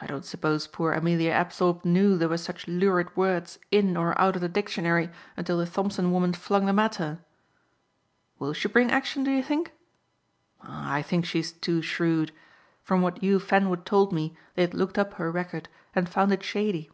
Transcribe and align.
I 0.00 0.06
don't 0.06 0.24
suppose 0.24 0.66
poor 0.66 0.92
Amelia 0.94 1.32
Apthorpe 1.32 1.84
knew 1.84 2.16
there 2.16 2.30
were 2.30 2.38
such 2.38 2.66
lurid 2.66 3.14
words 3.14 3.58
in 3.70 3.94
or 3.94 4.18
out 4.18 4.34
of 4.34 4.40
the 4.40 4.48
dictionary 4.48 5.10
until 5.36 5.58
the 5.58 5.66
Thompson 5.66 6.12
woman 6.12 6.32
flung 6.32 6.64
them 6.64 6.78
at 6.78 6.94
her." 6.94 7.20
"Will 8.38 8.54
she 8.54 8.68
bring 8.68 8.90
action, 8.90 9.22
do 9.22 9.30
you 9.30 9.42
think?" 9.42 9.74
"I 10.62 11.02
think 11.02 11.26
she's 11.26 11.52
too 11.52 11.82
shrewd. 11.82 12.32
From 12.82 13.02
what 13.02 13.18
Hugh 13.18 13.38
Fanwood 13.38 13.84
told 13.84 14.14
me 14.14 14.34
they 14.54 14.62
had 14.62 14.72
looked 14.72 14.96
up 14.96 15.12
her 15.20 15.30
record 15.30 15.68
and 15.94 16.08
found 16.08 16.32
it 16.32 16.42
shady. 16.42 16.90